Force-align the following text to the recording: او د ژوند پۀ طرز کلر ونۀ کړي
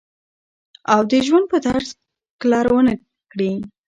او 0.93 0.99
د 1.09 1.11
ژوند 1.25 1.45
پۀ 1.51 1.57
طرز 1.67 1.87
کلر 2.41 2.65
ونۀ 2.75 2.93
کړي 3.31 3.51